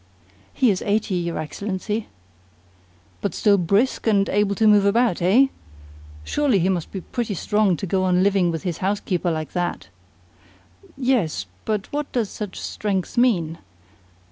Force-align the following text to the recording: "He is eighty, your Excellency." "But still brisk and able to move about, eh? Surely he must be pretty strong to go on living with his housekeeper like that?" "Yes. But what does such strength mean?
"He 0.51 0.71
is 0.71 0.81
eighty, 0.81 1.13
your 1.13 1.37
Excellency." 1.37 2.07
"But 3.21 3.35
still 3.35 3.59
brisk 3.59 4.07
and 4.07 4.27
able 4.29 4.55
to 4.55 4.65
move 4.65 4.83
about, 4.83 5.21
eh? 5.21 5.49
Surely 6.23 6.57
he 6.57 6.69
must 6.69 6.91
be 6.91 7.01
pretty 7.01 7.35
strong 7.35 7.77
to 7.77 7.85
go 7.85 8.01
on 8.05 8.23
living 8.23 8.49
with 8.49 8.63
his 8.63 8.79
housekeeper 8.79 9.29
like 9.29 9.51
that?" 9.51 9.89
"Yes. 10.97 11.45
But 11.65 11.85
what 11.93 12.11
does 12.13 12.31
such 12.31 12.59
strength 12.59 13.15
mean? 13.15 13.59